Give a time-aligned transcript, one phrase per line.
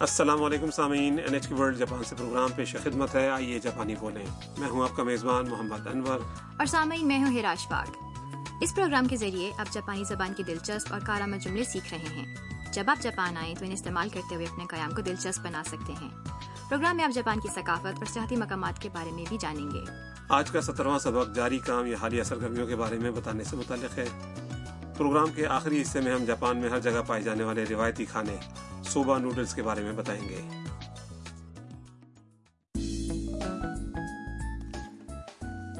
[0.00, 3.94] السلام علیکم سامعین N H K World Japan سے پروگرام پیش خدمت ہے۔ آئیے جاپانی
[4.00, 4.24] بولیں۔
[4.58, 6.18] میں ہوں آپ کا میزبان محمد انور۔
[6.58, 7.90] اور سامعین میں ہوں ہراش باغ۔
[8.60, 12.36] اس پروگرام کے ذریعے آپ جاپانی زبان کے دلچسپ اور کارآمد جملے سیکھ رہے ہیں۔
[12.72, 15.92] جب آپ جاپان آئیں تو انہیں استعمال کرتے ہوئے اپنے قیام کو دلچسپ بنا سکتے
[15.92, 16.10] ہیں۔
[16.68, 19.84] پروگرام میں آپ جاپان کی ثقافت اور سیاحتی مقامات کے بارے میں بھی جانیں گے۔
[20.28, 23.98] آج کا سترواں سبق جاری کام یا حالیہ سرگرمیوں کے بارے میں بتانے سے متعلق
[23.98, 24.06] ہے۔
[24.98, 28.36] پروگرام کے آخری حصے میں ہم جاپان میں ہر جگہ پائے جانے والے روایتی کھانے
[28.87, 30.41] صوبہ نوڈلز کے بارے میں بتائیں گے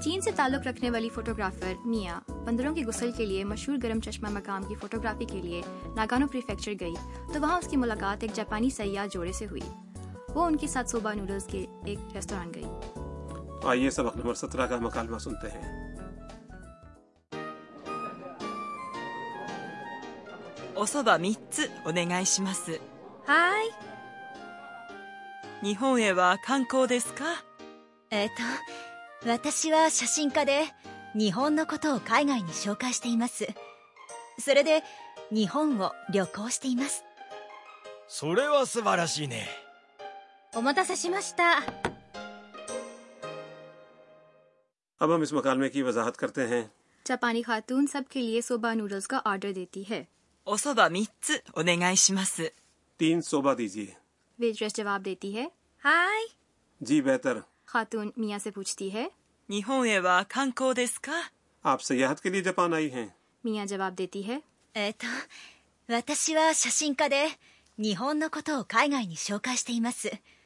[0.04, 4.30] چین سے تعلق رکھنے والی فوٹوگرافر میاں بندروں کے غسل کے لیے مشہور گرم چشمہ
[4.30, 5.62] مقام کی فوٹوگرافی کے لیے
[5.96, 6.94] ناگانو پریفیکچر گئی
[7.34, 9.62] تو وہاں اس کی ملاقات ایک جاپانی سیاح جوڑے سے ہوئی
[10.30, 12.66] وہ ان کے ساتھ صوبہ نوڈلز کے ایک ریستوران گئی
[13.66, 15.84] آئیے سبق نمبر سترہ کا مکالمہ سنتے ہیں
[20.76, 22.80] おそば3つお願いします
[23.28, 23.72] はい
[25.66, 27.26] 日本へは観光ですか
[28.10, 30.66] えっ、と私は写真家で
[31.16, 33.48] 日本のことを海外に紹介しています
[34.40, 34.84] それで
[35.32, 37.04] 日本を旅行しています
[38.08, 39.48] それは素晴らしいね
[40.56, 41.64] お待たせしました
[45.04, 46.62] اب ہم اس مکالمے کی وضاحت کرتے ہیں
[47.06, 50.08] جاپانی خاتون سب کے لیے صوبہ نوڈلز کا آرڈر دیتی ہے
[50.46, 52.54] おそば3つお願いします
[52.99, 53.87] تین صوبہ دیجیے
[54.39, 55.47] ویٹریس جواب دیتی ہے۔
[55.85, 56.27] ہائی۔
[56.81, 59.09] جی بہتر۔ خاتون میاں سے پوچھتی ہے۔
[61.63, 63.07] آپ سیاحت کے لیے جاپان آئی ہیں۔
[63.45, 64.39] میاں جواب دیتی ہے۔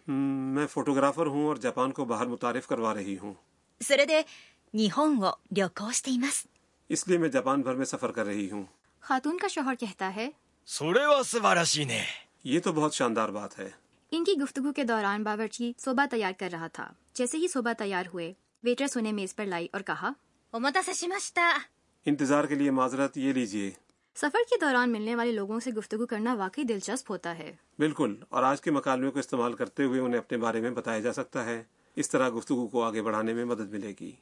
[0.06, 3.34] میں فوٹوگرافر ہوں اور جاپان کو باہر متعارف کروا رہی ہوں۔
[6.89, 8.64] اس لیے میں جاپان بھر میں سفر کر رہی ہوں۔
[9.00, 10.30] خاتون کا شوہر کہتا ہے۔
[12.45, 13.70] یہ تو بہت شاندار بات ہے۔
[14.11, 18.05] ان کی گفتگو کے دوران باورچی صوبہ تیار کر رہا تھا۔ جیسے ہی صوبہ تیار
[18.14, 18.33] ہوئے
[18.63, 20.11] ویٹرس انہیں میز پر لائی اور کہا
[22.07, 23.70] انتظار کے لیے معذرت یہ لیجیے
[24.14, 28.42] سفر کے دوران ملنے والے لوگوں سے گفتگو کرنا واقعی دلچسپ ہوتا ہے۔ بالکل اور
[28.42, 31.64] آج کے مکالمے کو استعمال کرتے ہوئے انہیں اپنے بارے میں بتایا جا سکتا ہے۔
[31.97, 34.13] اس طرح گفتگو کو آگے بڑھانے میں مدد ملے گی۔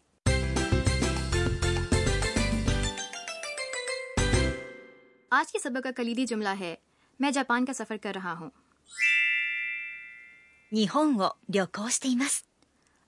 [5.31, 6.75] آج کے سبق کا کلیدی جملہ ہے
[7.21, 8.51] میں جاپان کا سفر کر رہا ہوں۔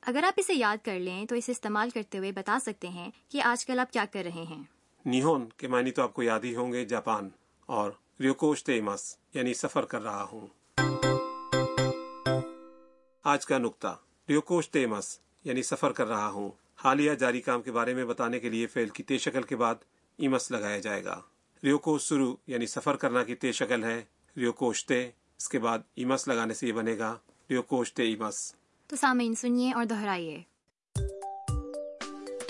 [0.02, 3.42] اگر آپ اسے یاد کر لیں تو اسے استعمال کرتے ہوئے بتا سکتے ہیں کہ
[3.42, 4.62] آج کل آپ کیا کر رہے ہیں۔
[5.04, 7.28] نیہون کے معنی تو آپ کو یاد ہی ہوں گے جاپان
[7.66, 7.90] اور
[8.20, 8.80] ریوکوشتے
[9.34, 10.46] یعنی سفر کر رہا ہوں۔
[13.22, 13.94] آج کا نکتا
[14.28, 16.50] ریوکوش تیمس یعنی سفر کر رہا ہوں۔
[16.84, 19.74] حالیہ جاری کام کے بارے میں بتانے کے لیے فیل کی تے شکل کے بعد
[20.18, 21.20] ایمس لگایا جائے گا۔
[21.64, 24.02] ریوکو سرو یعنی سفر کرنا کی تے شکل ہے
[24.36, 27.16] ریوکوشتے اس کے بعد ایمس لگانے سے یہ بنے گا
[27.50, 28.54] ریوکوشتے ایمس۔
[28.86, 30.42] تو سامعین سنیے اور دہرائیے۔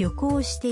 [0.01, 0.71] ریوکوشتے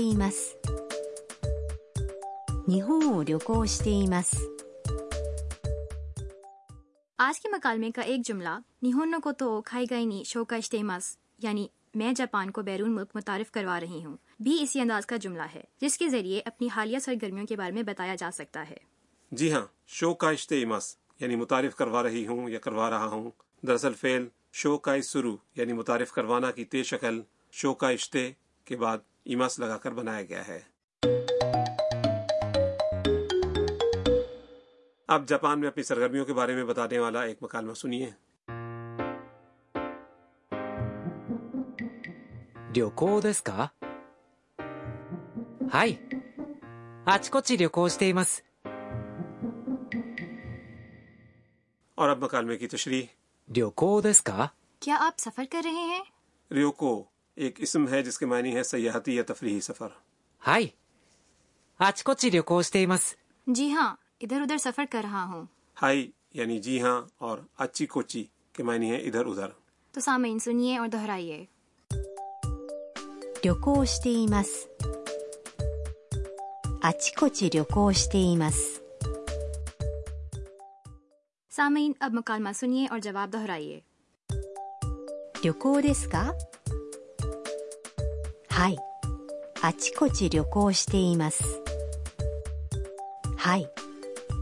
[7.17, 11.17] آج کے مکالمے کا ایک جملہ نیہونو کو تو کھائی گئی نی شوکا اشتے مس
[11.39, 15.47] یعنی میں جاپان کو بیرون ملک متعارف کروا رہی ہوں، بھی اسی انداز کا جملہ
[15.55, 18.77] ہے، جس کے ذریعے اپنی حالیہ سرگرمیوں کے بارے میں بتایا جا سکتا ہے۔
[19.31, 23.31] جی ہاں شو کاشتے ایمس یعنی متعارف کروا رہی ہوں یا کروا رہا ہوں،
[23.61, 28.31] دراصل فعل شو کائی سرو یعنی متعارف کروانا کی تے شکل، شو کا اشتے
[28.65, 30.59] کے بعد ایمس لگا کر بنایا گیا ہے۔
[35.07, 38.09] اب جاپان میں اپنی سرگرمیوں کے بارے میں بتانے والا ایک مکالمہ سنیے۔
[42.72, 43.72] 旅行ですか
[45.68, 45.98] はい
[47.04, 48.44] あちこち旅行しています
[51.98, 53.06] اور اب مکالمے کی تشریح
[53.48, 54.48] 旅行ですか
[54.82, 56.02] کیا آپ سفر کر رہے ہیں
[56.50, 56.92] ریوکو
[57.36, 59.88] ایک اسم ہے جس کے معنی ہے سیاحتی یا تفریحی سفر
[60.42, 60.74] はい
[61.80, 65.44] あちこち旅行しています جی ہاں ادھر ادھر سفر کر رہا ہوں
[65.76, 68.24] ہائی یعنی جی ہاں اور اچی کوچی
[68.54, 69.50] کے معنی ہے ادھر ادھر
[69.94, 71.44] تو سامعین سنیے اور دہرائیے
[73.42, 74.68] 旅行しています
[76.80, 78.82] あちこち旅行しています
[81.50, 83.80] سامعین اب مکالمہ سنیے اور جواب دہرائیے
[85.42, 86.34] 旅行ですか
[88.50, 88.78] はい
[89.62, 91.42] あちこち旅行しています
[93.36, 93.68] はい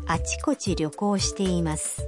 [0.06, 2.02] あちこち旅行しています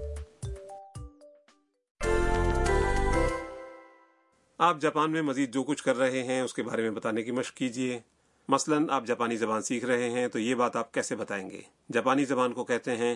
[4.64, 7.32] آپ جاپان میں مزید جو کچھ کر رہے ہیں اس کے بارے میں بتانے کی
[7.32, 8.00] مشق کیجیے۔
[8.48, 11.62] مثلا آپ جاپانی زبان سیکھ رہے ہیں تو یہ بات آپ کیسے بتائیں گے؟
[11.92, 13.16] جاپانی زبان کو کہتے ہیں۔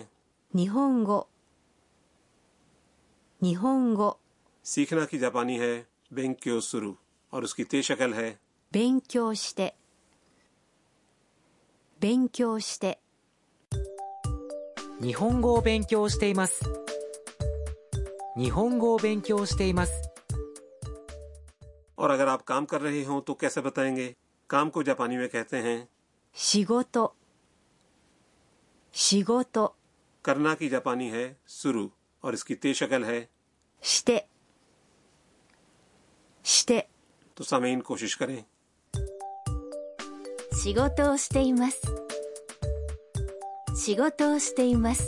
[0.54, 1.22] نیہونگو
[3.42, 4.10] نیہونگو
[4.64, 6.92] سیکھنا کی جاپانی ہے بینکیو سرو
[7.30, 8.34] اور اس کی تے شکل ہے۔
[8.72, 9.68] بینکیو شتے
[12.00, 12.92] بینکیو شتے
[15.00, 16.62] نیہونگو بینکیو شتے مس۔
[18.36, 19.90] نیہونگو بینکیو شتے مس۔
[21.96, 24.12] اور اگر آپ کام کر رہے ہوں تو کیسے بتائیں گے؟
[24.46, 25.84] کام کو جاپانی میں کہتے ہیں
[26.34, 27.06] شیگوتو۔
[28.94, 29.66] شیگوتو۔
[30.22, 31.88] کرنا کی جاپانی ہے سرو
[32.20, 33.24] اور اس کی تے شکل ہے
[33.82, 34.18] شتے
[36.44, 36.80] شتے
[37.34, 38.40] تو سامعین کوشش کریں۔
[40.62, 41.76] شیگوتو شتے مس
[43.84, 45.00] شیگوتو شتے مس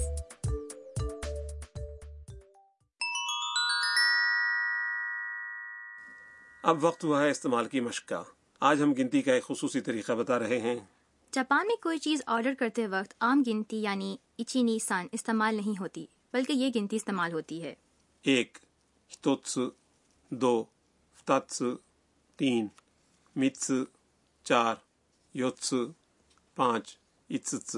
[6.62, 8.22] اب وقت ہوا ہے استعمال کی مشق کا
[8.60, 10.78] آج ہم گنتی کا ایک خصوصی طریقہ بتا رہے ہیں۔
[11.32, 16.06] جاپان میں کوئی چیز آرڈر کرتے وقت عام گنتی یعنی اچینی سان استعمال نہیں ہوتی
[16.32, 17.74] بلکہ یہ گنتی استعمال ہوتی ہے۔
[18.22, 18.58] ایک
[19.12, 19.58] ہتوتس
[20.28, 20.64] دو
[21.14, 21.62] فتاتس
[22.36, 22.66] تین
[23.36, 23.70] متس
[24.44, 24.74] چار
[25.34, 25.74] یوتس
[26.56, 26.98] پانچ
[27.30, 27.76] اتس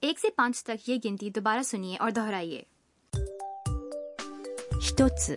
[0.00, 2.62] ایک سے پانچ تک یہ گنتی دوبارہ سنیے اور دہرائیے۔
[4.76, 5.30] ہتوتس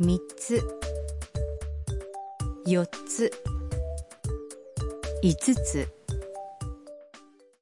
[0.00, 0.60] 3つ。
[2.66, 3.30] 4つ。
[5.22, 5.84] 5つ。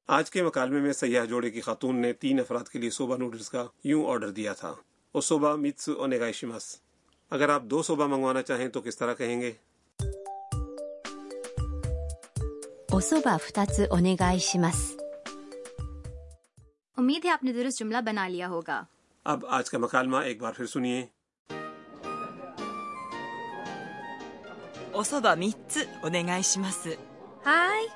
[0.07, 3.49] آج کے مکالمے میں سیاح جوڑے کی خاتون نے تین افراد کے لیے صوبہ نوڈلس
[3.49, 4.73] کا یوں آرڈر دیا تھا
[5.11, 6.75] اور صوبہ متس اور نگائشمس
[7.31, 9.51] اگر آپ دو صوبہ منگوانا چاہیں تو کس طرح کہیں گے
[16.97, 18.83] امید ہے آپ نے درست جملہ بنا لیا ہوگا
[19.25, 21.05] اب آج کا مکالمہ ایک بار پھر سنیے
[24.93, 26.97] おそば三つお願いします
[27.43, 27.87] はい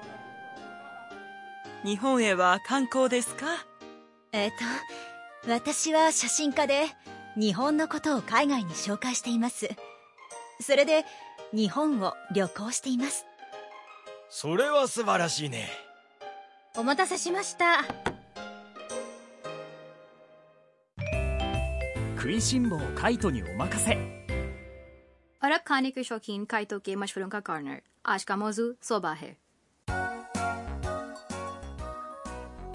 [1.88, 3.46] 日本へは観光ですか
[4.32, 4.52] えっ
[5.46, 6.86] と私は写真家で
[7.38, 9.70] 日本のことを海外に紹介しています
[10.60, 11.06] それで
[11.54, 13.26] 日本を旅行しています
[14.30, 15.70] それは素晴らしいね
[16.76, 17.86] お待たせしました
[22.18, 24.17] クイシンボをカイトにお任せ。
[25.42, 29.34] اور اب کھانے کے شوقین کائتوں کے مشوروں کا کارنر آج کا موضوع صوبہ ہے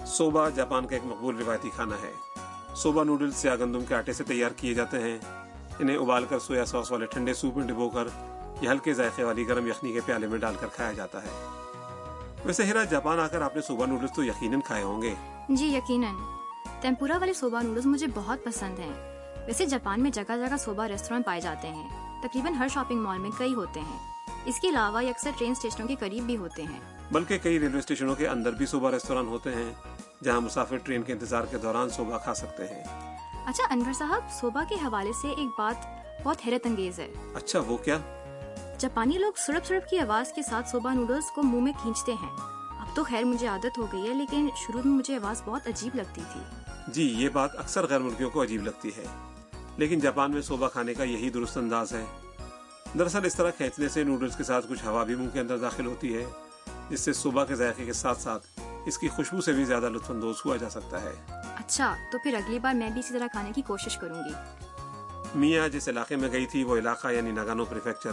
[0.09, 2.13] صوبہ جاپان کا ایک مقبول روایتی کھانا ہے
[2.77, 5.19] صوبہ نوڈل سیاہ گندم کے آٹے سے تیار کیے جاتے ہیں
[5.81, 8.09] انہیں ابال کر سویا سوس والے ٹھنڈے سوپ میں ڈبو کر
[8.61, 11.31] یہ ہلکے ذائقے والی گرم یخنی کے پیالے میں ڈال کر کھایا جاتا ہے
[12.45, 15.15] ویسے ہیرا جاپان آ کر آپ نے صوبہ نوڈلس تو یقیناً کھائے ہوں گے
[15.49, 16.15] جی یقیناً
[16.83, 18.93] تیمپورا والے صوبہ نوڈلز مجھے بہت پسند ہیں
[19.47, 23.31] ویسے جاپان میں جگہ جگہ صوبہ ریسٹورینٹ پائے جاتے ہیں تقریباً ہر شاپنگ مال میں
[23.39, 23.99] کئی ہوتے ہیں۔
[24.45, 26.81] اس کے علاوہ یہ اکثر ٹرین اسٹیشنوں کے قریب بھی ہوتے ہیں۔
[27.13, 29.73] بلکہ کئی ریلوے اسٹیشنوں کے اندر بھی صوبہ ریستوران ہوتے ہیں
[30.25, 32.85] جہاں مسافر ٹرین کے انتظار کے دوران صوبہ کھا سکتے ہیں۔
[33.47, 35.87] اچھا انور صاحب صوبہ کے حوالے سے ایک بات
[36.25, 37.99] بہت حیرت انگیز ہے۔ اچھا وہ کیا؟
[38.79, 42.31] جاپانی لوگ سڑپ سڑپ کی آواز کے ساتھ صوبہ نوڈلز کو منہ میں کھینچتے ہیں۔
[42.81, 45.97] اب تو خیر مجھے عادت ہو گئی ہے لیکن شروع میں مجھے آواز بہت عجیب
[45.97, 46.41] لگتی تھی۔
[46.89, 49.32] جی یہ بات اکثر غیر ملکیوں کو عجیب لگتی ہے۔
[49.77, 52.05] لیکن جاپان میں صوبہ کھانے کا یہی درست انداز ہے۔
[52.99, 55.87] دراصل اس طرح کھینچنے سے نوڈلز کے ساتھ کچھ ہوا بھی منہ کے اندر داخل
[55.87, 56.25] ہوتی ہے
[56.91, 60.11] جس سے صوبہ کے ذائقے کے ساتھ ساتھ اس کی خوشبو سے بھی زیادہ لطف
[60.11, 61.13] اندوز ہوا جا سکتا ہے۔
[61.57, 64.33] اچھا تو پھر اگلی بار میں بھی اسی طرح کھانے کی کوشش کروں گی۔
[65.35, 68.11] میاں جس علاقے میں گئی تھی وہ علاقہ یعنی ناگانو پریفیکچر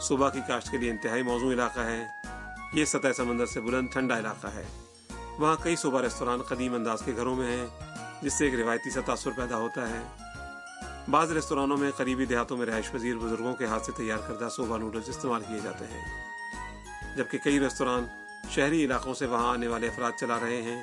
[0.00, 2.04] صوبہ کی کاشت کے لیے انتہائی موزوں علاقہ ہے۔
[2.72, 4.66] یہ سطح سمندر سے بلند ٹھنڈا علاقہ ہے۔
[5.38, 7.66] وہاں کئی صوبہ ریستوران قدیم انداز کے گھروں میں ہیں
[8.22, 10.29] جس سے ایک روایتی سا تاثر پیدا ہوتا ہے۔
[11.10, 14.78] بعض ریستورانوں میں قریبی دیہاتوں میں رہائش پذیر بزرگوں کے ہاتھ سے تیار کردہ صوبہ
[14.78, 16.04] نوڈلز استعمال کیے جاتے ہیں۔
[17.16, 18.04] جبکہ کئی ریستوران
[18.50, 20.82] شہری علاقوں سے وہاں آنے والے افراد چلا رہے ہیں۔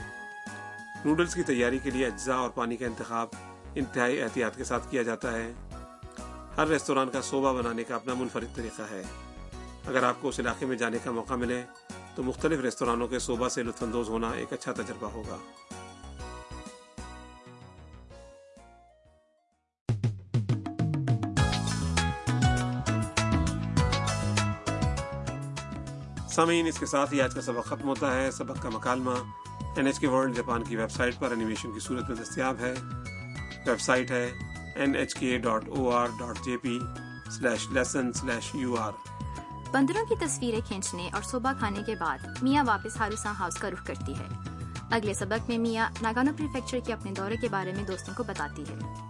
[1.05, 3.27] نوڈلز کی تیاری کے لیے اجزاء اور پانی کا انتخاب
[3.75, 5.53] انتہائی احتیاط کے ساتھ کیا جاتا ہے۔
[6.57, 9.03] ہر ریستوران کا صوبہ بنانے کا اپنا منفرد طریقہ ہے۔
[9.87, 11.63] اگر آپ کو اس علاقے میں جانے کا موقع ملے
[12.15, 15.37] تو مختلف ریستورانوں کے صوبہ سے لطف اندوز ہونا ایک اچھا تجربہ ہوگا۔
[26.37, 29.11] سامعین، اس کے ساتھ ہی آج کا سبق ختم ہوتا ہے۔ سبق کا مکالمہ
[29.75, 32.73] N H K World Japan کی ویب سائٹ پر انیمیشن کی صورت میں دستیاب ہے۔
[33.65, 34.33] ویب سائٹ ہے
[34.75, 36.79] N H K dot O R dot J P
[37.31, 38.91] slash lesson slash U R
[39.71, 43.85] بندروں کی تصویریں کھینچنے اور صبح کھانے کے بعد میاں واپس ہاروساں ہاؤس کا رخ
[43.85, 44.27] کرتی ہے۔
[44.91, 48.63] اگلے سبق میں میاں ناگانو پریفیکچر کے اپنے دورے کے بارے میں دوستوں کو بتاتی
[48.69, 49.06] ہے۔